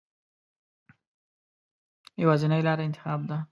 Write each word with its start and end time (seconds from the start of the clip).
یوازینۍ 2.21 2.61
لاره 2.65 2.83
انتخابات 2.87 3.27
دي. 3.29 3.39